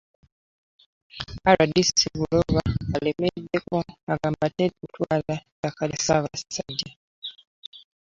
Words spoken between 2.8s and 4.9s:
alemeddeko agamba teri